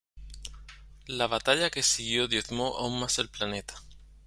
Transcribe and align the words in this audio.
La 1.07 1.27
batalla 1.27 1.69
que 1.69 1.83
siguió 1.83 2.27
diezmó 2.27 2.75
aún 2.79 2.99
más 2.99 3.19
el 3.19 3.29
planeta. 3.29 3.75